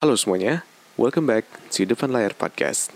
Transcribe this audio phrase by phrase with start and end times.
[0.00, 0.64] Halo semuanya,
[0.96, 2.88] welcome back to Depan Layar Podcast.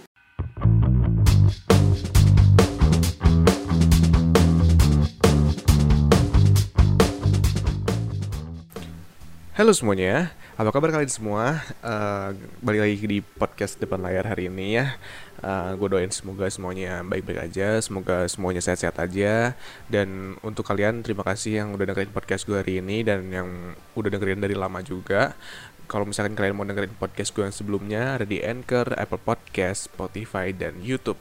[9.53, 11.61] Halo semuanya, apa kabar kalian semua?
[11.85, 12.33] Uh,
[12.65, 14.97] balik lagi di podcast Depan Layar hari ini ya.
[15.45, 19.53] Uh, gue doain semoga semuanya baik-baik aja, semoga semuanya sehat-sehat aja.
[19.93, 24.09] Dan untuk kalian, terima kasih yang udah dengerin podcast gue hari ini dan yang udah
[24.09, 25.37] dengerin dari lama juga
[25.85, 30.51] kalau misalkan kalian mau dengerin podcast gue yang sebelumnya ada di Anchor, Apple Podcast, Spotify,
[30.51, 31.21] dan YouTube.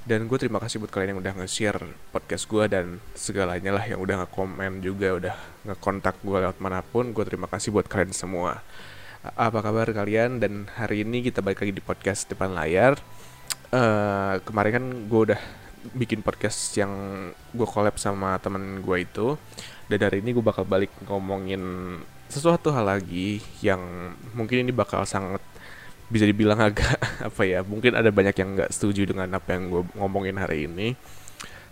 [0.00, 1.80] Dan gue terima kasih buat kalian yang udah nge-share
[2.10, 5.34] podcast gue dan segalanya lah yang udah nge-komen juga, udah
[5.68, 7.12] nge-kontak gue lewat mana pun.
[7.12, 8.64] Gue terima kasih buat kalian semua.
[9.36, 10.40] Apa kabar kalian?
[10.40, 12.96] Dan hari ini kita balik lagi di podcast depan layar.
[13.70, 15.40] Uh, kemarin kan gue udah
[15.94, 16.92] bikin podcast yang
[17.52, 19.36] gue collab sama temen gue itu.
[19.86, 21.60] Dan hari ini gue bakal balik ngomongin
[22.30, 23.82] sesuatu hal lagi yang
[24.32, 25.42] mungkin ini bakal sangat
[26.10, 29.82] bisa dibilang agak apa ya mungkin ada banyak yang nggak setuju dengan apa yang gue
[29.98, 30.94] ngomongin hari ini.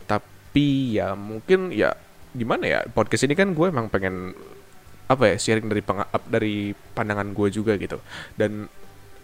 [0.04, 1.94] Tapi ya mungkin ya
[2.34, 4.36] gimana ya podcast ini kan gue emang pengen
[5.08, 8.02] apa ya sharing dari peng dari pandangan gue juga gitu.
[8.34, 8.66] Dan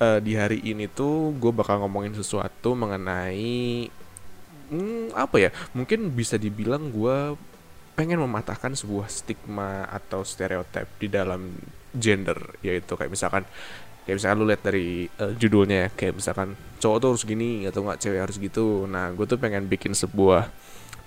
[0.01, 3.91] uh, di hari ini tuh gue bakal ngomongin sesuatu mengenai
[4.71, 7.37] hmm, apa ya mungkin bisa dibilang gue
[7.95, 11.55] pengen mematahkan sebuah stigma atau stereotip di dalam
[11.95, 13.47] gender yaitu kayak misalkan
[14.05, 17.81] kayak misalkan lu lihat dari uh, judulnya ya, kayak misalkan cowok tuh harus gini atau
[17.87, 18.85] nggak cewek harus gitu.
[18.85, 20.53] Nah gue tuh pengen bikin sebuah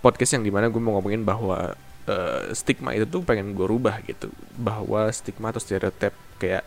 [0.02, 1.78] podcast yang di mana gue mau ngomongin bahwa
[2.10, 4.34] uh, stigma itu tuh pengen gue rubah gitu.
[4.58, 6.66] Bahwa stigma atau stereotip kayak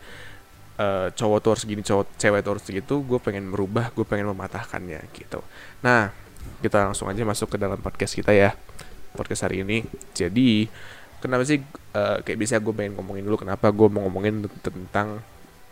[0.79, 4.31] uh, cowok tuh harus gini cowok cewek tuh harus gitu gue pengen merubah gue pengen
[4.31, 5.43] mematahkannya gitu.
[5.83, 6.15] Nah
[6.63, 8.55] kita langsung aja masuk ke dalam podcast kita ya
[9.13, 9.83] podcast hari ini.
[10.15, 10.65] Jadi
[11.21, 11.61] kenapa sih
[11.93, 15.21] uh, kayak bisa gue pengen ngomongin dulu kenapa gue mau ngomongin tentang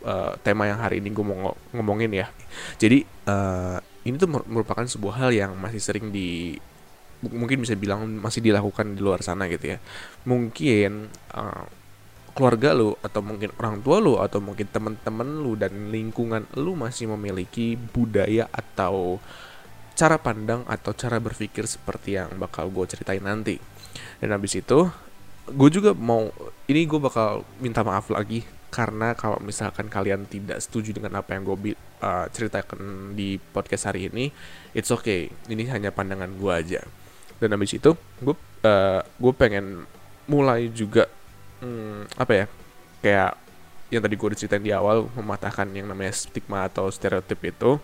[0.06, 2.28] uh, tema yang hari ini gue mau ngomongin ya.
[2.78, 6.56] Jadi uh, ini tuh merupakan sebuah hal yang masih sering di
[7.20, 9.78] mungkin bisa bilang masih dilakukan di luar sana gitu ya.
[10.24, 11.66] Mungkin uh,
[12.32, 17.12] keluarga lu atau mungkin orang tua lu atau mungkin teman-teman lu dan lingkungan lu masih
[17.12, 19.20] memiliki budaya atau
[20.00, 23.60] cara pandang atau cara berpikir seperti yang bakal gue ceritain nanti.
[24.24, 24.88] Dan habis itu,
[25.52, 26.32] gue juga mau,
[26.72, 31.44] ini gue bakal minta maaf lagi karena kalau misalkan kalian tidak setuju dengan apa yang
[31.44, 34.32] gue uh, ceritakan di podcast hari ini,
[34.72, 35.28] it's okay.
[35.52, 36.80] Ini hanya pandangan gue aja.
[37.44, 37.92] Dan habis itu,
[38.24, 39.84] gue uh, gue pengen
[40.32, 41.10] mulai juga
[41.60, 42.46] hmm, apa ya
[43.02, 43.32] kayak
[43.90, 47.82] yang tadi gue ceritain di awal mematahkan yang namanya stigma atau stereotip itu.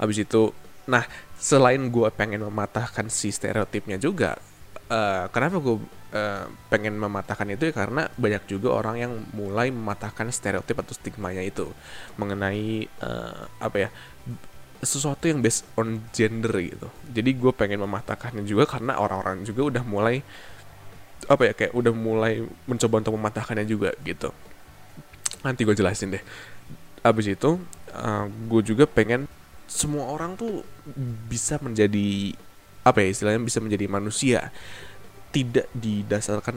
[0.00, 0.50] Habis itu
[0.88, 1.04] Nah,
[1.36, 4.40] selain gue pengen mematahkan si stereotipnya juga,
[4.88, 5.76] uh, kenapa gue
[6.16, 11.44] uh, pengen mematahkan itu ya karena banyak juga orang yang mulai mematahkan stereotip atau stigmanya
[11.44, 11.68] itu
[12.16, 13.88] mengenai uh, apa ya
[14.80, 16.88] sesuatu yang based on gender gitu.
[17.10, 20.22] Jadi gue pengen mematahkannya juga karena orang-orang juga udah mulai
[21.26, 24.30] apa ya kayak udah mulai mencoba untuk mematahkannya juga gitu.
[25.42, 26.22] Nanti gue jelasin deh.
[27.02, 27.58] Abis itu
[27.92, 29.26] uh, gue juga pengen
[29.68, 30.64] semua orang tuh
[31.28, 32.32] bisa menjadi
[32.82, 34.40] apa ya istilahnya bisa menjadi manusia.
[35.28, 36.56] Tidak didasarkan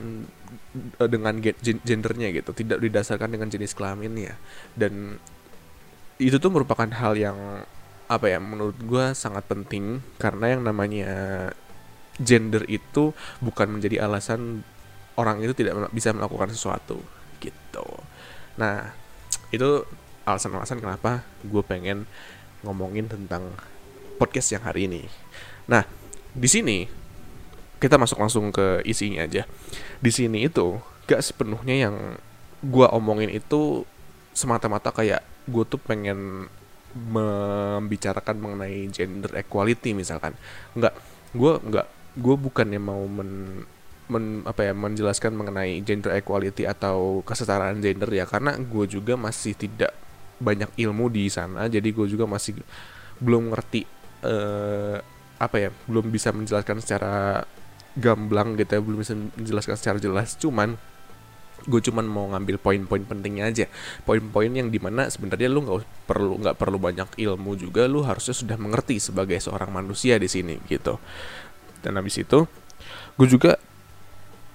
[0.96, 1.36] eh, dengan
[1.84, 2.56] gendernya gitu.
[2.56, 4.40] Tidak didasarkan dengan jenis kelaminnya.
[4.72, 5.20] Dan
[6.18, 7.38] itu tuh merupakan hal yang
[8.08, 10.00] apa ya menurut gue sangat penting.
[10.16, 11.52] Karena yang namanya
[12.16, 13.12] gender itu
[13.44, 14.64] bukan menjadi alasan
[15.20, 17.04] orang itu tidak bisa melakukan sesuatu.
[17.44, 17.88] Gitu.
[18.56, 18.96] Nah
[19.52, 19.84] itu
[20.24, 22.08] alasan-alasan kenapa gue pengen
[22.62, 23.54] ngomongin tentang
[24.18, 25.02] podcast yang hari ini.
[25.66, 25.86] Nah,
[26.32, 26.78] di sini
[27.82, 29.50] kita masuk langsung ke isinya aja.
[29.98, 30.78] Di sini itu
[31.10, 31.96] gak sepenuhnya yang
[32.62, 33.84] gue omongin itu
[34.38, 36.46] semata-mata kayak gue tuh pengen
[36.94, 40.38] membicarakan mengenai gender equality misalkan.
[40.78, 40.94] Enggak,
[41.34, 41.88] gue enggak
[42.20, 43.64] gue bukannya mau men,
[44.12, 49.56] men apa ya menjelaskan mengenai gender equality atau kesetaraan gender ya karena gue juga masih
[49.56, 49.96] tidak
[50.42, 52.58] banyak ilmu di sana jadi gue juga masih
[53.22, 53.86] belum ngerti
[54.26, 54.98] uh,
[55.38, 57.46] apa ya belum bisa menjelaskan secara
[57.98, 60.78] gamblang gitu ya belum bisa menjelaskan secara jelas cuman
[61.62, 63.66] gue cuman mau ngambil poin-poin pentingnya aja.
[64.02, 68.34] Poin-poin yang di mana sebenarnya lu nggak perlu nggak perlu banyak ilmu juga lu harusnya
[68.34, 70.98] sudah mengerti sebagai seorang manusia di sini gitu.
[71.82, 72.50] Dan habis itu
[73.18, 73.62] gue juga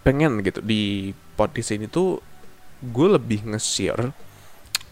[0.03, 2.23] pengen gitu di podcast ini tuh
[2.83, 4.15] gue lebih nge-share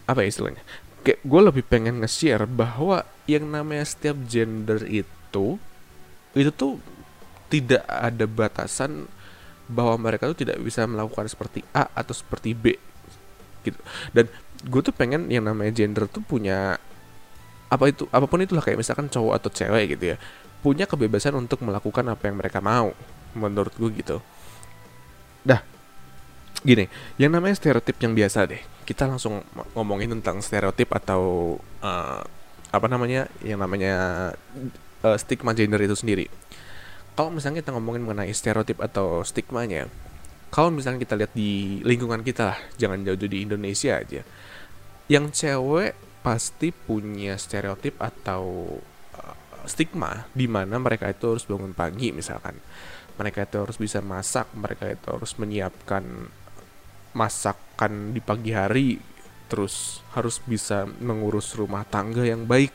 [0.04, 0.62] apa ya istilahnya
[1.04, 5.60] kayak gue lebih pengen nge-share bahwa yang namanya setiap gender itu
[6.34, 6.80] itu tuh
[7.52, 9.06] tidak ada batasan
[9.68, 12.74] bahwa mereka tuh tidak bisa melakukan seperti A atau seperti B
[13.62, 13.78] gitu.
[14.16, 14.32] Dan
[14.64, 16.80] gue tuh pengen yang namanya gender tuh punya
[17.68, 20.16] apa itu apa pun itulah kayak misalkan cowok atau cewek gitu ya
[20.64, 22.96] punya kebebasan untuk melakukan apa yang mereka mau
[23.36, 24.16] menurut gue gitu.
[25.44, 25.73] Dah
[26.64, 26.88] gini
[27.20, 29.40] yang namanya stereotip yang biasa deh kita langsung
[29.72, 32.22] ngomongin tentang stereotip atau uh,
[32.69, 33.94] apa namanya yang namanya
[35.00, 36.26] uh, stigma gender itu sendiri.
[37.14, 39.87] Kalau misalnya kita ngomongin mengenai stereotip atau stigmanya
[40.50, 44.22] kalau misalnya kita lihat di lingkungan kita lah jangan jauh-jauh di Indonesia aja
[45.10, 48.75] yang cewek pasti punya stereotip atau
[49.14, 49.37] uh,
[49.67, 52.58] stigma di mana mereka itu harus bangun pagi misalkan.
[53.14, 56.02] Mereka itu harus bisa masak mereka itu harus menyiapkan
[57.14, 58.99] masakan di pagi hari
[59.49, 62.75] terus harus bisa mengurus rumah tangga yang baik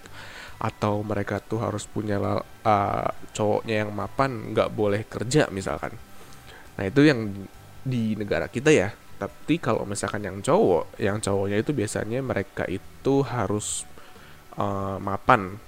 [0.59, 5.95] atau mereka tuh harus punya uh, cowoknya yang mapan nggak boleh kerja misalkan.
[6.75, 7.31] Nah itu yang
[7.83, 8.91] di negara kita ya.
[9.19, 13.87] Tapi kalau misalkan yang cowok yang cowoknya itu biasanya mereka itu harus
[14.59, 15.59] uh, mapan.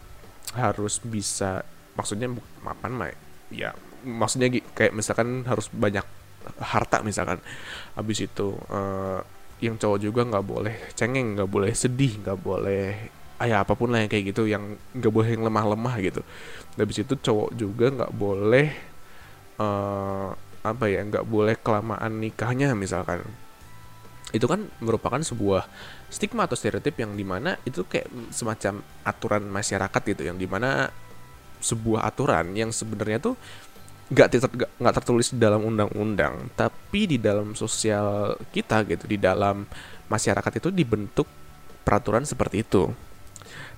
[0.52, 1.64] Harus bisa
[1.96, 2.28] maksudnya
[2.60, 3.12] mapan mah
[3.52, 3.72] ya
[4.04, 6.04] maksudnya kayak misalkan harus banyak
[6.60, 7.40] harta misalkan.
[7.98, 9.20] Habis itu uh,
[9.62, 14.02] yang cowok juga nggak boleh cengeng nggak boleh sedih nggak boleh ayah apa pun lah
[14.02, 16.22] yang kayak gitu yang nggak boleh yang lemah-lemah gitu.
[16.78, 18.68] Habis itu cowok juga nggak boleh
[19.58, 20.30] uh,
[20.62, 23.26] apa ya nggak boleh kelamaan nikahnya misalkan.
[24.32, 25.68] Itu kan merupakan sebuah
[26.08, 30.88] stigma atau stereotip yang di mana itu kayak semacam aturan masyarakat gitu yang di mana
[31.62, 33.36] sebuah aturan yang sebenarnya tuh
[34.12, 34.28] nggak
[34.78, 39.64] nggak tertulis di dalam undang-undang tapi di dalam sosial kita gitu di dalam
[40.12, 41.28] masyarakat itu dibentuk
[41.88, 42.92] peraturan seperti itu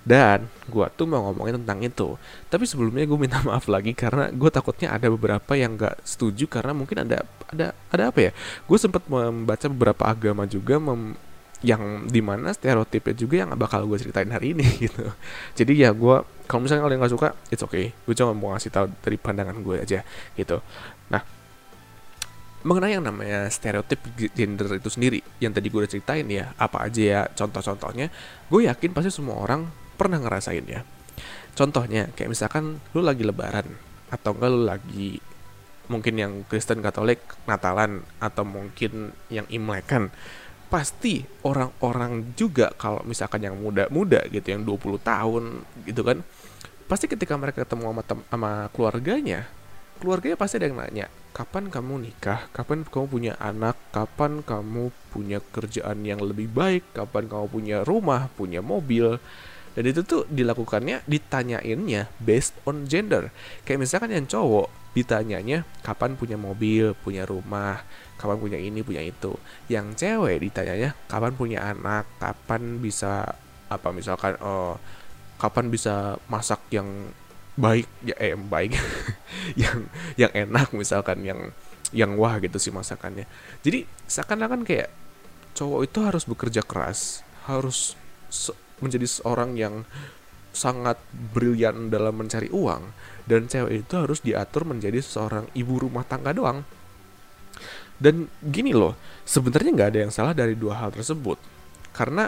[0.03, 2.19] dan gue tuh mau ngomongin tentang itu.
[2.51, 6.75] Tapi sebelumnya gue minta maaf lagi karena gue takutnya ada beberapa yang gak setuju karena
[6.75, 8.31] mungkin ada ada ada apa ya?
[8.67, 11.15] Gue sempat membaca beberapa agama juga mem,
[11.63, 15.07] yang di mana stereotipnya juga yang bakal gue ceritain hari ini gitu.
[15.55, 16.19] Jadi ya gue
[16.53, 17.89] kalau misalnya kalian gak suka, it's okay.
[18.05, 20.05] Gue cuma mau ngasih tahu dari pandangan gue aja
[20.37, 20.61] gitu.
[21.09, 21.25] Nah
[22.61, 23.97] mengenai yang namanya stereotip
[24.37, 28.07] gender itu sendiri yang tadi gue udah ceritain ya apa aja ya contoh-contohnya
[28.47, 29.65] gue yakin pasti semua orang
[29.97, 30.85] pernah ngerasain ya.
[31.57, 33.65] Contohnya kayak misalkan lu lagi lebaran
[34.13, 35.09] atau enggak lu lagi
[35.89, 37.19] mungkin yang Kristen Katolik
[37.49, 40.13] Natalan atau mungkin yang Imlekan
[40.73, 45.43] pasti orang-orang juga kalau misalkan yang muda-muda gitu yang 20 tahun
[45.85, 46.25] gitu kan
[46.89, 49.45] pasti ketika mereka ketemu sama, sama keluarganya
[50.01, 52.45] keluarganya pasti ada yang nanya kapan kamu nikah?
[52.53, 53.73] Kapan kamu punya anak?
[53.89, 56.85] Kapan kamu punya kerjaan yang lebih baik?
[56.93, 59.17] Kapan kamu punya rumah punya mobil?
[59.73, 63.33] Dan itu tuh dilakukannya ditanyainnya based on gender.
[63.65, 67.81] Kayak misalkan yang cowok ditanyanya kapan punya mobil punya rumah
[68.23, 69.35] kapan punya ini punya itu.
[69.67, 72.07] Yang cewek ditanyanya kapan punya anak?
[72.23, 73.35] Kapan bisa
[73.67, 74.79] apa misalkan oh
[75.35, 76.87] kapan bisa masak yang
[77.59, 78.79] baik ya eh baik
[79.61, 81.51] yang yang enak misalkan yang
[81.91, 83.27] yang wah gitu sih masakannya.
[83.59, 84.87] Jadi seakan-akan kayak
[85.53, 87.99] cowok itu harus bekerja keras harus
[88.81, 89.83] menjadi seorang yang
[90.53, 92.93] sangat brilian dalam mencari uang
[93.25, 96.61] dan cewek itu harus diatur menjadi seorang ibu rumah tangga doang
[98.03, 101.39] dan gini loh sebenarnya nggak ada yang salah dari dua hal tersebut.
[101.95, 102.27] Karena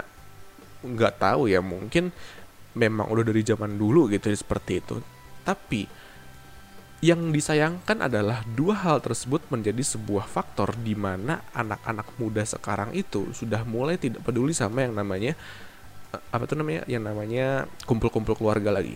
[0.79, 2.15] nggak tahu ya mungkin
[2.79, 4.95] memang udah dari zaman dulu gitu seperti itu.
[5.43, 5.83] Tapi
[7.03, 13.35] yang disayangkan adalah dua hal tersebut menjadi sebuah faktor di mana anak-anak muda sekarang itu
[13.35, 15.35] sudah mulai tidak peduli sama yang namanya
[16.31, 18.95] apa tuh namanya yang namanya kumpul-kumpul keluarga lagi.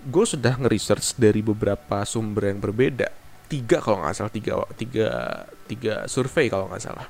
[0.00, 3.08] Gue sudah nge-research dari beberapa sumber yang berbeda.
[3.46, 5.06] Tiga kalau nggak salah tiga tiga
[5.70, 7.06] tiga survei kalau nggak salah.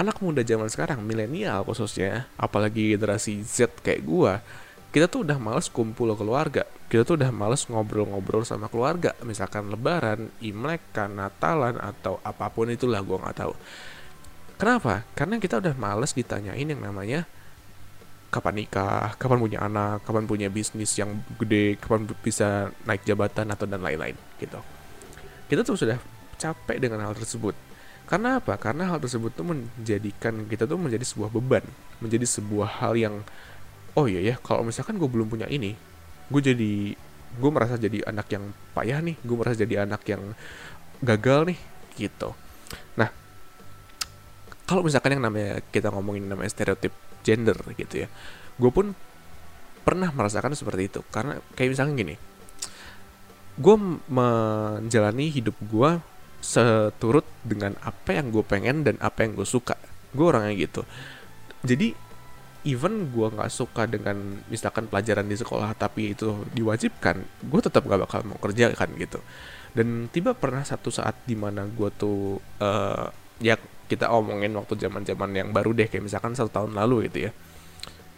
[0.00, 4.32] Anak muda zaman sekarang milenial khususnya apalagi generasi Z kayak gue
[4.96, 6.64] kita tuh udah males kumpul keluarga.
[6.88, 9.12] Kita tuh udah males ngobrol-ngobrol sama keluarga.
[9.28, 13.52] Misalkan lebaran imlek kan natalan atau apa pun itulah gue nggak tahu.
[14.56, 15.04] Kenapa?
[15.12, 17.28] Karena kita udah males ditanyain yang namanya
[18.32, 23.68] kapan nikah, kapan punya anak, kapan punya bisnis yang gede, kapan bisa naik jabatan atau
[23.68, 24.64] dan lain-lain gitu.
[25.52, 26.00] Kita tuh sudah
[26.40, 27.52] capek dengan hal tersebut.
[28.06, 28.54] Karena apa?
[28.56, 31.66] Karena hal tersebut tuh menjadikan kita tuh menjadi sebuah beban,
[31.98, 33.14] menjadi sebuah hal yang
[33.98, 35.74] oh iya ya, kalau misalkan gue belum punya ini,
[36.30, 36.72] gue jadi
[37.36, 40.22] gue merasa jadi anak yang payah nih, gue merasa jadi anak yang
[41.02, 41.58] gagal nih
[41.96, 42.36] gitu.
[42.94, 43.08] Nah,
[44.66, 48.08] kalau misalkan yang namanya kita ngomongin namanya stereotip gender gitu ya
[48.58, 48.94] gue pun
[49.86, 52.14] pernah merasakan seperti itu karena kayak misalnya gini
[53.56, 53.76] gue
[54.10, 55.90] menjalani hidup gue
[56.40, 59.74] seturut dengan apa yang gue pengen dan apa yang gue suka.
[60.14, 60.82] Gue orangnya gitu.
[61.66, 61.94] Jadi
[62.66, 68.02] even gue nggak suka dengan misalkan pelajaran di sekolah tapi itu diwajibkan gue tetap gak
[68.02, 69.22] bakal mau kerja kan gitu.
[69.70, 73.06] Dan tiba pernah satu saat di mana gue tuh uh,
[73.38, 73.54] ya
[73.86, 77.32] kita omongin waktu zaman zaman yang baru deh kayak misalkan satu tahun lalu gitu ya.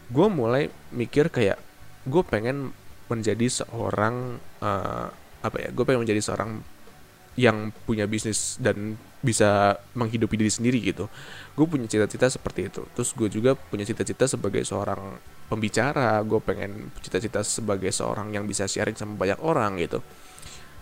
[0.09, 1.61] Gue mulai mikir kayak
[2.09, 2.73] gue pengen
[3.13, 5.09] menjadi seorang uh,
[5.45, 6.65] apa ya gue pengen menjadi seorang
[7.38, 11.07] yang punya bisnis dan bisa menghidupi diri sendiri gitu.
[11.54, 12.83] Gue punya cita-cita seperti itu.
[12.99, 16.18] Terus gue juga punya cita-cita sebagai seorang pembicara.
[16.26, 20.02] Gue pengen cita-cita sebagai seorang yang bisa sharing sama banyak orang gitu.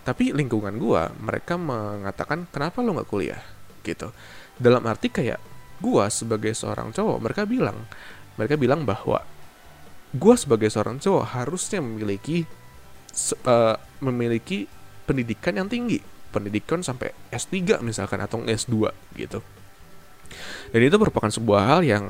[0.09, 3.43] Tapi lingkungan gue mereka mengatakan kenapa lo nggak kuliah?
[3.87, 4.11] gitu.
[4.59, 5.39] Dalam arti kayak
[5.79, 7.87] gue sebagai seorang cowok mereka bilang
[8.35, 9.23] mereka bilang bahwa
[10.11, 12.49] gue sebagai seorang cowok harusnya memiliki
[13.45, 14.65] uh, memiliki
[15.05, 16.01] pendidikan yang tinggi
[16.37, 19.41] pendidikan sampai S3 misalkan atau S2 gitu.
[20.69, 22.05] Dan itu merupakan sebuah hal yang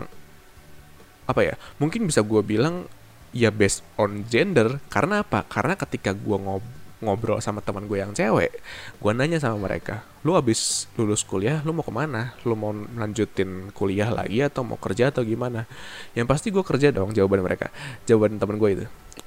[1.31, 1.55] apa ya?
[1.79, 2.91] Mungkin bisa gue bilang
[3.31, 5.47] ya based on gender karena apa?
[5.47, 6.65] Karena ketika gue ngob
[6.97, 8.57] ngobrol sama teman gue yang cewek,
[8.99, 12.33] gue nanya sama mereka, lu abis lulus kuliah, lu mau ke mana?
[12.49, 15.69] Lu mau lanjutin kuliah lagi atau mau kerja atau gimana?
[16.17, 17.69] Yang pasti gue kerja dong, jawaban mereka,
[18.09, 18.87] jawaban teman gue itu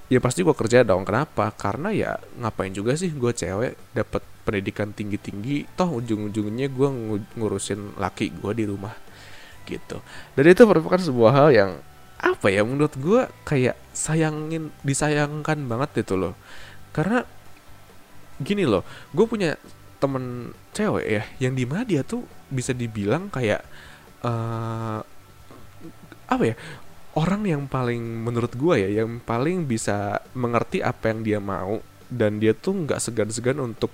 [0.09, 1.05] ya pasti gue kerja dong.
[1.05, 1.53] Kenapa?
[1.53, 6.89] Karena ya ngapain juga sih gue cewek dapat pendidikan tinggi tinggi toh ujung ujungnya gue
[7.37, 8.97] ngurusin laki gue di rumah
[9.69, 10.01] gitu.
[10.33, 11.71] Dan itu merupakan sebuah hal yang
[12.19, 16.33] apa ya menurut gue kayak sayangin disayangkan banget itu loh.
[16.89, 17.21] Karena
[18.41, 18.81] gini loh
[19.13, 19.55] gue punya
[19.99, 23.61] temen cewek ya yang di mana dia tuh bisa dibilang kayak
[24.23, 25.03] uh,
[26.29, 26.55] apa ya
[27.17, 32.41] orang yang paling menurut gue ya yang paling bisa mengerti apa yang dia mau dan
[32.41, 33.93] dia tuh nggak segan-segan untuk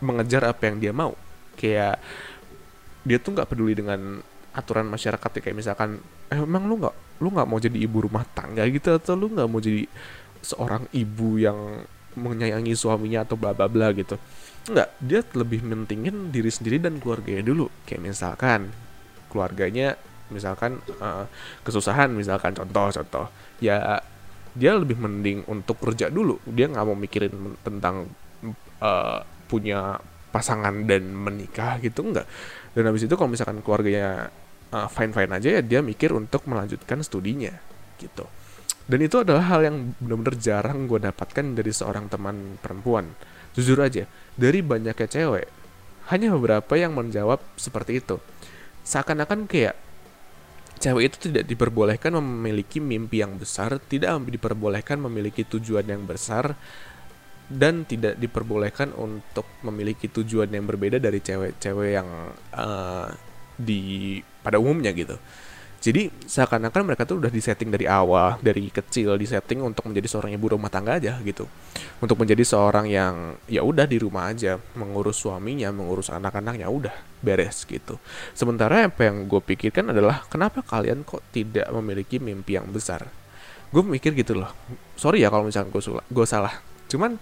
[0.00, 1.12] mengejar apa yang dia mau.
[1.56, 2.00] Kayak
[3.04, 7.48] dia tuh nggak peduli dengan aturan masyarakat kayak misalkan eh, emang lu nggak lu nggak
[7.48, 8.96] mau jadi ibu rumah tangga gitu?
[8.96, 9.84] Atau lu nggak mau jadi
[10.40, 11.84] seorang ibu yang
[12.16, 14.16] menyayangi suaminya atau bla bla bla gitu?
[14.68, 17.68] Nggak dia lebih mentingin diri sendiri dan keluarganya dulu.
[17.84, 18.72] Kayak misalkan
[19.28, 21.26] keluarganya misalkan uh,
[21.66, 23.28] kesusahan misalkan contoh-contoh
[23.62, 24.00] ya
[24.50, 26.42] dia lebih mending untuk kerja dulu.
[26.42, 28.10] Dia nggak mau mikirin tentang
[28.82, 29.98] uh, punya
[30.30, 32.26] pasangan dan menikah gitu enggak
[32.70, 34.30] dan habis itu kalau misalkan keluarganya
[34.70, 37.50] uh, fine fine aja ya dia mikir untuk melanjutkan studinya
[37.98, 38.26] gitu.
[38.90, 43.06] Dan itu adalah hal yang benar-benar jarang gue dapatkan dari seorang teman perempuan.
[43.54, 45.46] Jujur aja dari banyaknya cewek
[46.10, 48.18] hanya beberapa yang menjawab seperti itu.
[48.82, 49.78] Seakan-akan kayak
[50.80, 56.56] cewek itu tidak diperbolehkan memiliki mimpi yang besar, tidak diperbolehkan memiliki tujuan yang besar,
[57.50, 62.08] dan tidak diperbolehkan untuk memiliki tujuan yang berbeda dari cewek-cewek yang
[62.56, 63.10] uh,
[63.58, 65.20] di pada umumnya gitu.
[65.80, 70.52] Jadi seakan-akan mereka tuh udah disetting dari awal, dari kecil disetting untuk menjadi seorang ibu
[70.52, 71.48] rumah tangga aja gitu.
[72.04, 76.92] Untuk menjadi seorang yang ya udah di rumah aja, mengurus suaminya, mengurus anak-anaknya udah
[77.24, 77.96] beres gitu.
[78.36, 83.08] Sementara apa yang gue pikirkan adalah kenapa kalian kok tidak memiliki mimpi yang besar?
[83.72, 84.52] Gue mikir gitu loh.
[85.00, 85.72] Sorry ya kalau misalnya
[86.04, 86.60] gue salah.
[86.92, 87.16] Cuman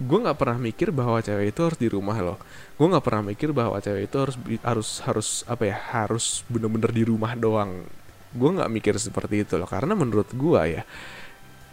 [0.00, 2.38] gue nggak pernah mikir bahwa cewek itu harus di rumah loh.
[2.80, 7.04] Gue nggak pernah mikir bahwa cewek itu harus harus harus apa ya harus bener-bener di
[7.04, 7.84] rumah doang.
[8.32, 10.82] Gue nggak mikir seperti itu loh karena menurut gue ya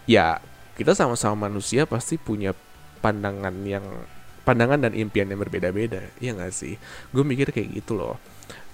[0.10, 0.28] ya
[0.76, 2.52] kita sama-sama manusia pasti punya
[3.00, 3.86] pandangan yang
[4.44, 6.76] pandangan dan impian yang berbeda-beda ya nggak sih?
[7.16, 8.20] Gue mikir kayak gitu loh.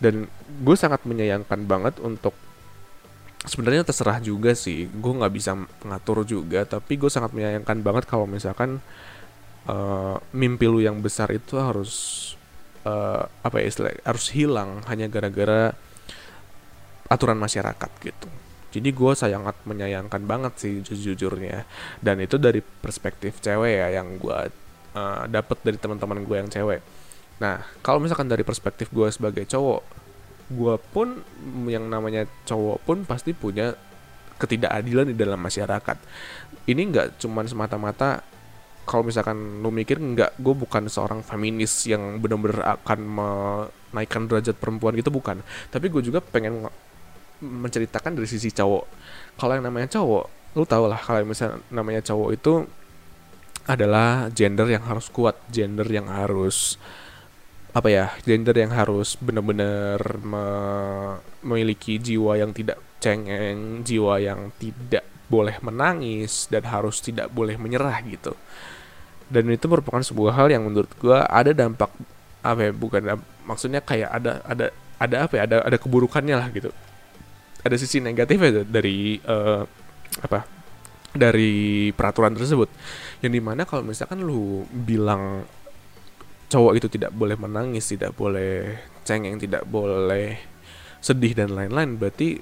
[0.01, 0.27] Dan
[0.63, 2.35] gue sangat menyayangkan banget untuk
[3.45, 4.89] sebenarnya terserah juga sih.
[4.89, 8.81] Gue nggak bisa ngatur juga tapi gue sangat menyayangkan banget kalau misalkan
[9.69, 11.93] uh, mimpi lu yang besar itu harus
[12.85, 15.73] uh, apa ya istilah harus hilang hanya gara-gara
[17.09, 18.29] aturan masyarakat gitu.
[18.75, 21.63] Jadi gue sangat menyayangkan banget sih jujurnya
[22.03, 24.51] dan itu dari perspektif cewek ya yang gue
[24.95, 26.83] uh, dapet dari teman-teman gue yang cewek.
[27.39, 29.81] Nah kalau misalkan dari perspektif gue sebagai cowok,
[30.51, 31.23] gue pun
[31.71, 33.79] yang namanya cowok pun pasti punya
[34.35, 35.97] ketidakadilan di dalam masyarakat.
[36.67, 38.34] Ini nggak cuma semata-mata
[38.85, 44.93] kalau misalkan lu mikir nggak gue bukan seorang feminis yang benar-benar akan menaikkan derajat perempuan
[44.95, 45.41] gitu bukan.
[45.73, 46.69] Tapi gue juga pengen
[47.41, 48.83] menceritakan dari sisi cowok.
[49.35, 52.63] Kalau yang namanya cowok lu tau lah kalau misalnya namanya cowok itu
[53.67, 56.79] adalah gender yang harus kuat gender yang harus
[57.75, 59.99] apa ya gender yang harus benar-benar
[61.43, 67.99] memiliki jiwa yang tidak cengeng jiwa yang tidak boleh menangis dan harus tidak boleh menyerah
[68.05, 68.33] gitu.
[69.25, 71.89] Dan itu merupakan sebuah hal yang menurut gue ada dampak
[72.45, 73.01] apa ya bukan
[73.41, 74.65] maksudnya kayak ada ada
[75.01, 76.69] ada apa ya ada ada keburukannya lah gitu.
[77.65, 79.65] Ada sisi negatifnya dari uh,
[80.21, 80.45] apa
[81.17, 82.69] dari peraturan tersebut.
[83.25, 85.41] Yang di mana kalau misalkan lu bilang
[86.49, 90.37] cowok itu tidak boleh menangis tidak boleh cengeng tidak boleh
[91.01, 92.41] sedih dan lain-lain berarti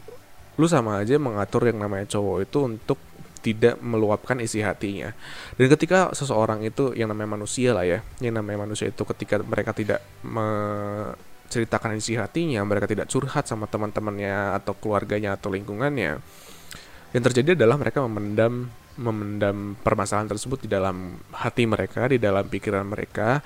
[0.58, 3.00] lu sama aja mengatur yang namanya cowok itu untuk
[3.44, 5.12] tidak meluapkan isi hatinya.
[5.60, 9.76] Dan ketika seseorang itu yang namanya manusia lah ya, yang namanya manusia itu ketika mereka
[9.76, 16.24] tidak menceritakan isi hatinya, mereka tidak curhat sama teman-temannya atau keluarganya atau lingkungannya,
[17.14, 22.86] yang terjadi adalah mereka memendam memendam permasalahan tersebut di dalam hati mereka, di dalam pikiran
[22.86, 23.42] mereka,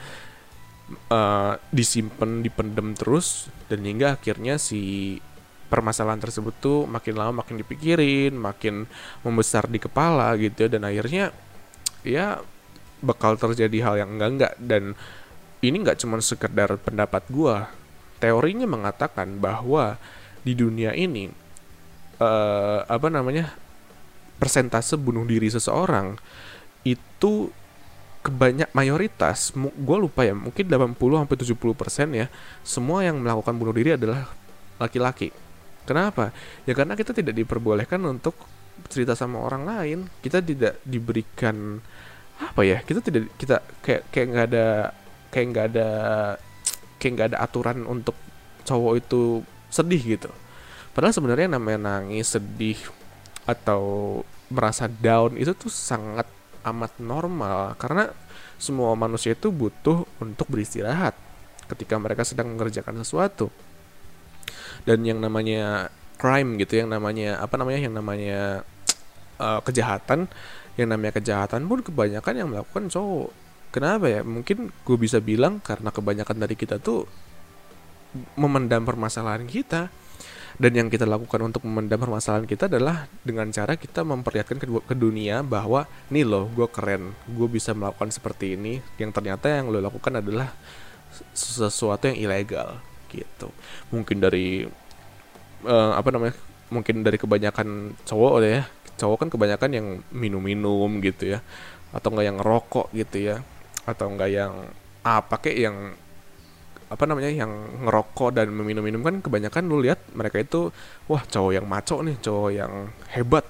[1.08, 5.16] uh, disimpan, dipendam terus, dan hingga akhirnya si
[5.67, 8.88] permasalahan tersebut tuh makin lama makin dipikirin, makin
[9.21, 11.36] membesar di kepala gitu ya, dan akhirnya
[12.07, 12.41] ya
[13.03, 14.53] bakal terjadi hal yang enggak-enggak.
[14.57, 14.95] Dan
[15.62, 17.69] ini nggak cuma sekedar pendapat gua.
[18.17, 20.01] Teorinya mengatakan bahwa
[20.41, 21.29] di dunia ini
[22.24, 23.53] uh, apa namanya
[24.38, 26.17] persentase bunuh diri seseorang
[26.86, 27.50] itu
[28.21, 32.27] kebanyak mayoritas gue lupa ya mungkin 80 sampai 70 persen ya
[32.59, 34.27] semua yang melakukan bunuh diri adalah
[34.77, 35.31] laki-laki
[35.88, 36.36] Kenapa?
[36.67, 38.36] Ya karena kita tidak diperbolehkan untuk
[38.91, 40.00] cerita sama orang lain.
[40.20, 41.79] Kita tidak diberikan
[42.38, 42.84] apa ya?
[42.84, 44.67] Kita tidak kita kayak kayak nggak ada
[45.32, 45.89] kayak nggak ada
[47.00, 48.20] kayak nggak ada aturan untuk
[48.67, 49.41] cowok itu
[49.72, 50.29] sedih gitu.
[50.91, 52.77] Padahal sebenarnya namanya nangis, sedih
[53.48, 56.27] atau merasa down itu tuh sangat
[56.67, 58.12] amat normal karena
[58.60, 61.15] semua manusia itu butuh untuk beristirahat
[61.72, 63.48] ketika mereka sedang mengerjakan sesuatu
[64.88, 68.66] dan yang namanya crime gitu yang namanya apa namanya yang namanya
[69.38, 70.25] uh, kejahatan
[70.77, 73.34] yang namanya kejahatan pun kebanyakan yang melakukan cowok.
[73.74, 74.22] Kenapa ya?
[74.22, 77.10] Mungkin gue bisa bilang karena kebanyakan dari kita tuh
[78.38, 79.89] memendam permasalahan kita.
[80.58, 84.96] Dan yang kita lakukan untuk memendam permasalahan kita adalah dengan cara kita memperlihatkan ke, ke
[84.98, 87.13] dunia bahwa nih loh gue keren.
[87.30, 88.82] Gue bisa melakukan seperti ini.
[88.98, 90.50] Yang ternyata yang lo lakukan adalah
[91.34, 93.52] sesuatu yang ilegal gitu.
[93.91, 94.67] Mungkin dari
[95.65, 96.36] uh, apa namanya
[96.67, 98.63] mungkin dari kebanyakan cowok ya.
[98.98, 101.39] Cowok kan kebanyakan yang minum-minum gitu ya.
[101.96, 103.43] Atau enggak yang rokok gitu ya.
[103.88, 104.54] Atau enggak yang
[105.08, 105.78] apa kayak yang
[106.88, 107.52] apa namanya yang
[107.84, 110.72] ngerokok dan meminum-minum kan kebanyakan lu lihat mereka itu
[111.12, 112.74] wah cowok yang maco nih cowok yang
[113.12, 113.43] hebat.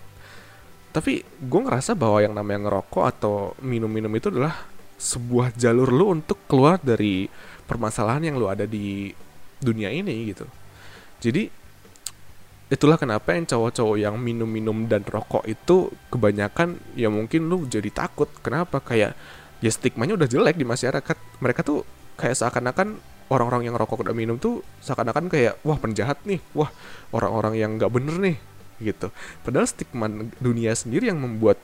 [0.89, 4.65] Tapi gue ngerasa bahwa yang namanya ngerokok atau minum-minum itu adalah
[4.97, 7.29] sebuah jalur lu untuk keluar dari
[7.69, 9.13] permasalahan yang lu ada di
[9.61, 10.45] dunia ini gitu.
[11.21, 11.49] Jadi
[12.67, 18.27] itulah kenapa yang cowok-cowok yang minum-minum dan rokok itu kebanyakan ya mungkin lu jadi takut.
[18.43, 18.83] Kenapa?
[18.83, 19.15] Kayak
[19.63, 21.17] ya stigmanya udah jelek di masyarakat.
[21.41, 21.87] Mereka tuh
[22.19, 22.99] kayak seakan-akan
[23.31, 26.43] orang-orang yang rokok udah minum tuh seakan-akan kayak wah penjahat nih.
[26.53, 26.69] Wah
[27.15, 28.37] orang-orang yang nggak bener nih.
[28.77, 29.09] Gitu.
[29.41, 30.05] Padahal stigma
[30.37, 31.57] dunia sendiri yang membuat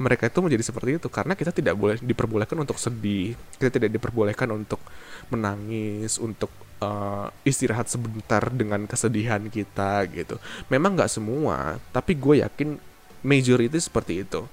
[0.00, 1.08] mereka itu menjadi seperti itu.
[1.12, 4.80] Karena kita tidak boleh diperbolehkan untuk sedih kita tidak diperbolehkan untuk
[5.28, 6.48] menangis untuk
[6.80, 10.40] uh, istirahat sebentar dengan kesedihan kita gitu.
[10.72, 12.80] Memang nggak semua tapi gue yakin
[13.20, 14.48] majority seperti itu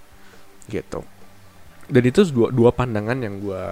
[0.68, 1.02] gitu.
[1.88, 3.64] Dan itu dua, dua pandangan yang gue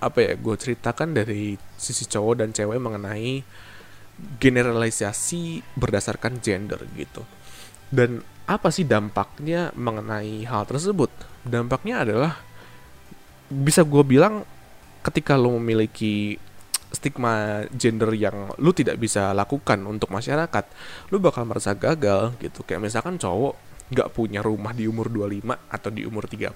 [0.00, 3.44] apa ya gue ceritakan dari sisi cowok dan cewek mengenai
[4.40, 7.24] generalisasi berdasarkan gender gitu
[7.90, 11.10] dan apa sih dampaknya mengenai hal tersebut?
[11.46, 12.32] Dampaknya adalah
[13.50, 14.46] bisa gue bilang
[15.02, 16.38] ketika lo memiliki
[16.90, 20.64] stigma gender yang lu tidak bisa lakukan untuk masyarakat,
[21.14, 22.66] lu bakal merasa gagal gitu.
[22.66, 23.54] Kayak misalkan cowok
[23.90, 26.50] nggak punya rumah di umur 25 atau di umur 30,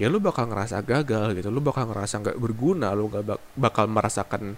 [0.00, 1.48] ya lu bakal ngerasa gagal gitu.
[1.48, 4.56] Lu bakal ngerasa nggak berguna, lu gak bakal merasakan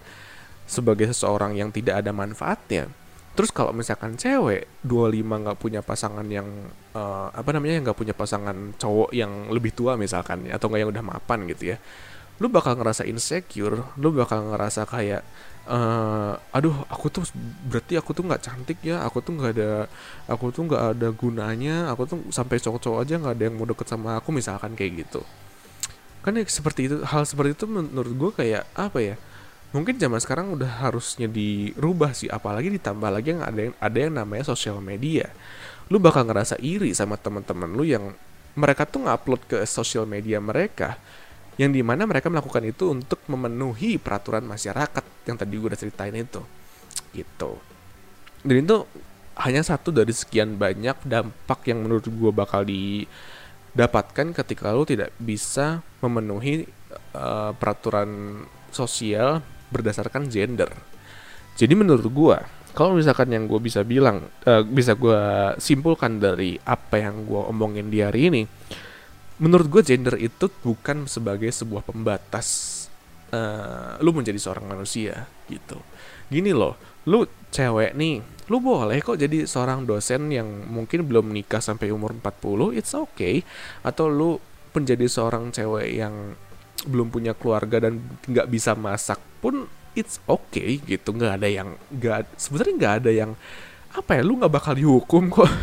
[0.67, 2.91] sebagai seseorang yang tidak ada manfaatnya
[3.35, 6.47] Terus kalau misalkan cewek 25 nggak punya pasangan yang
[6.95, 11.03] uh, apa namanya nggak punya pasangan cowok yang lebih tua misalkan atau nggak yang udah
[11.03, 11.83] mapan gitu ya,
[12.39, 15.27] lu bakal ngerasa insecure, lu bakal ngerasa kayak
[15.67, 17.27] uh, aduh aku tuh
[17.67, 19.71] berarti aku tuh nggak cantik ya, aku tuh nggak ada
[20.31, 23.87] aku tuh nggak ada gunanya, aku tuh sampai cowok-cowok aja nggak ada yang mau deket
[23.91, 25.27] sama aku misalkan kayak gitu.
[26.23, 29.17] Kan ya, seperti itu hal seperti itu menurut gue kayak apa ya?
[29.75, 34.13] Mungkin zaman sekarang udah harusnya dirubah sih apalagi ditambah lagi yang ada yang ada yang
[34.15, 35.35] namanya sosial media.
[35.91, 38.15] Lu bakal ngerasa iri sama teman-teman lu yang
[38.55, 40.95] mereka tuh ngupload ke sosial media mereka
[41.59, 46.15] yang di mana mereka melakukan itu untuk memenuhi peraturan masyarakat yang tadi gue udah ceritain
[46.15, 46.43] itu.
[47.11, 47.51] Gitu.
[48.47, 48.87] Dan itu
[49.35, 55.83] hanya satu dari sekian banyak dampak yang menurut gue bakal didapatkan ketika lu tidak bisa
[55.99, 56.71] memenuhi
[57.15, 60.69] uh, peraturan sosial berdasarkan gender.
[61.55, 62.43] Jadi menurut gua,
[62.75, 67.87] kalau misalkan yang gue bisa bilang uh, bisa gue simpulkan dari apa yang gue omongin
[67.87, 68.43] di hari ini
[69.39, 72.47] menurut gue gender itu bukan sebagai sebuah pembatas
[73.31, 75.79] uh, lu menjadi seorang manusia gitu
[76.27, 76.75] gini loh
[77.07, 82.13] lu cewek nih lu boleh kok jadi seorang dosen yang mungkin belum nikah sampai umur
[82.19, 83.41] 40 it's okay
[83.87, 84.37] atau lu
[84.75, 86.35] menjadi seorang cewek yang
[86.85, 91.13] belum punya keluarga dan nggak bisa masak pun it's okay gitu.
[91.13, 93.31] Nggak ada yang nggak sebenarnya nggak ada yang
[93.93, 95.45] apa ya lu nggak bakal dihukum kok.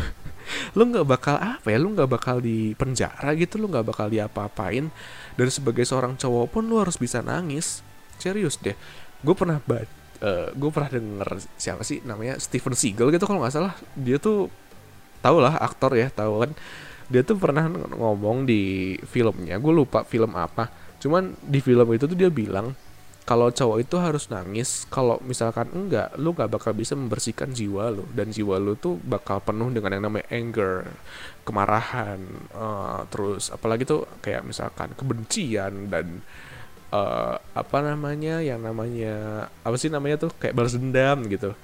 [0.76, 4.90] Lu nggak bakal apa ya lu nggak bakal di penjara gitu lu nggak bakal diapa-apain.
[5.38, 7.80] Dan sebagai seorang cowok pun lu harus bisa nangis.
[8.20, 8.76] Serius deh.
[9.24, 12.38] Gue pernah baca uh, eh, gue pernah denger siapa sih namanya?
[12.38, 13.74] Steven Seagal gitu kalau nggak salah.
[13.98, 14.48] Dia tuh
[15.22, 16.54] tau lah aktor ya tau kan.
[17.10, 19.58] Dia tuh pernah ngomong di filmnya.
[19.58, 20.70] Gue lupa film apa.
[21.02, 22.72] Cuman di film itu tuh dia bilang
[23.22, 28.02] kalau cowok itu harus nangis kalau misalkan enggak lu gak bakal bisa membersihkan jiwa lu.
[28.10, 30.90] Dan jiwa lu tuh bakal penuh dengan yang namanya anger
[31.46, 32.18] kemarahan
[32.54, 36.22] uh, terus apalagi tuh kayak misalkan kebencian dan
[36.90, 41.54] uh, apa namanya yang namanya apa sih namanya tuh kayak balas dendam gitu.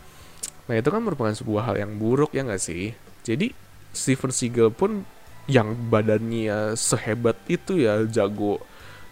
[0.71, 2.95] Nah itu kan merupakan sebuah hal yang buruk ya gak sih?
[3.27, 3.51] Jadi
[3.91, 5.03] Steven Seagal pun
[5.51, 8.63] yang badannya sehebat itu ya jago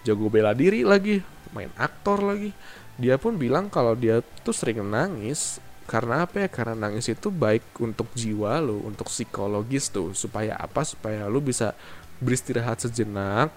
[0.05, 1.25] jago bela diri lagi
[1.57, 2.53] main aktor lagi.
[3.01, 5.59] Dia pun bilang kalau dia tuh sering nangis.
[5.87, 6.49] Karena apa ya?
[6.51, 10.12] Karena nangis itu baik untuk jiwa lo untuk psikologis tuh.
[10.12, 10.85] Supaya apa?
[10.85, 11.73] Supaya lu bisa
[12.21, 13.49] beristirahat sejenak.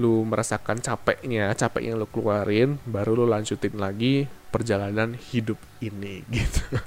[0.00, 6.80] Lu merasakan capeknya capek yang lu keluarin baru lu lanjutin lagi perjalanan hidup ini gitu.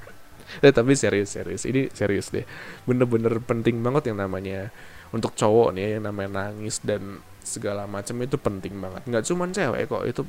[0.62, 1.62] Eh, tapi serius serius.
[1.64, 2.46] Ini serius deh.
[2.84, 4.74] Bener-bener penting banget yang namanya
[5.14, 9.06] untuk cowok nih yang namanya nangis dan segala macam itu penting banget.
[9.06, 10.22] Nggak cuma cewek kok itu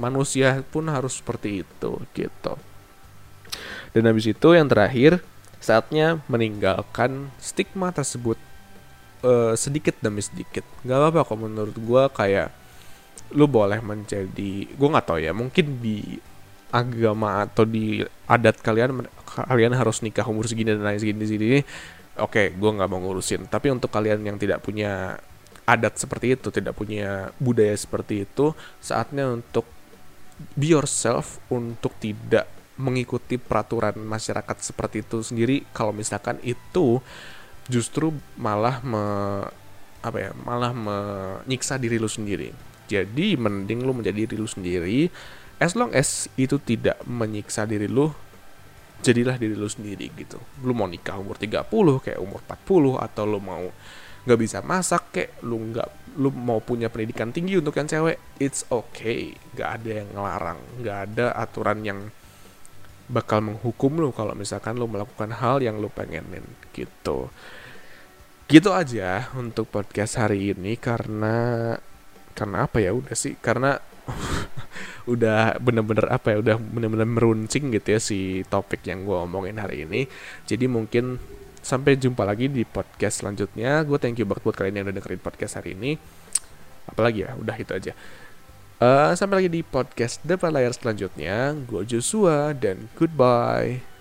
[0.00, 2.52] manusia pun harus seperti itu gitu.
[3.92, 5.20] Dan habis itu yang terakhir
[5.60, 8.40] saatnya meninggalkan stigma tersebut
[9.20, 10.64] uh, sedikit demi sedikit.
[10.82, 12.48] Nggak apa-apa kok menurut gue kayak
[13.36, 16.20] lu boleh menjadi gue nggak tahu ya mungkin di
[16.72, 21.60] agama atau di adat kalian kalian harus nikah umur segini dan lain segini segini
[22.16, 23.48] oke okay, gue nggak mau ngurusin.
[23.48, 25.20] Tapi untuk kalian yang tidak punya
[25.64, 29.66] adat seperti itu, tidak punya budaya seperti itu, saatnya untuk
[30.58, 35.62] be yourself untuk tidak mengikuti peraturan masyarakat seperti itu sendiri.
[35.70, 36.98] Kalau misalkan itu
[37.70, 39.04] justru malah me,
[40.02, 42.50] apa ya malah menyiksa diri lu sendiri.
[42.90, 45.08] Jadi mending lu menjadi diri lu sendiri.
[45.62, 48.10] As long as itu tidak menyiksa diri lu
[49.02, 50.42] jadilah diri lu sendiri gitu.
[50.66, 51.70] Lu mau nikah umur 30
[52.02, 53.70] kayak umur 40 atau lu mau
[54.22, 58.62] nggak bisa masak kek lu nggak lu mau punya pendidikan tinggi untuk yang cewek it's
[58.68, 59.34] okay.
[59.56, 61.98] Nggak ada yang ngelarang nggak ada aturan yang
[63.10, 67.28] bakal menghukum lu kalau misalkan lu melakukan hal yang lu pengenin gitu.
[68.46, 71.76] Gitu aja untuk podcast hari ini karena
[72.32, 73.76] karena apa ya udah sih karena
[75.12, 79.84] udah bener-bener apa ya udah bener-bener meruncing gitu ya si topik yang gue omongin hari
[79.84, 80.06] ini.
[80.46, 81.18] Jadi mungkin
[81.62, 83.86] Sampai jumpa lagi di podcast selanjutnya.
[83.86, 85.94] Gue thank you banget buat kalian yang udah dengerin podcast hari ini.
[86.90, 87.92] Apalagi ya, udah itu aja.
[88.82, 91.54] Uh, sampai lagi di podcast depan layar selanjutnya.
[91.70, 93.91] Gue Joshua dan goodbye.